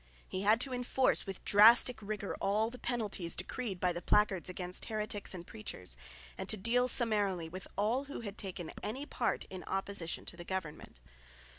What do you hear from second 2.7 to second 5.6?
the penalties decreed by the placards against heretics and